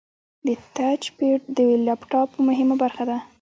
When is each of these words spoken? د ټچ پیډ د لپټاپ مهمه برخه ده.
د 0.45 0.47
ټچ 0.75 1.03
پیډ 1.17 1.39
د 1.55 1.57
لپټاپ 1.85 2.29
مهمه 2.47 2.75
برخه 2.83 3.03
ده. 3.09 3.17